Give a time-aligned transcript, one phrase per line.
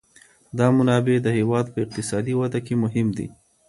[0.57, 3.27] دا منابع د هېواد په اقتصادي وده کي مهم دي.